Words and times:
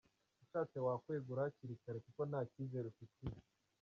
Ushatse 0.43 0.77
wakwegura 0.85 1.45
hakiri 1.45 1.75
kare 1.83 1.99
kuko 2.05 2.21
nta 2.29 2.41
cyizere 2.51 2.85
ufitiwe. 2.91 3.37